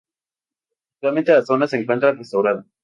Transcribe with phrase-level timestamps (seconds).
[0.95, 2.65] Actualmente la zona se encuentra restaurada.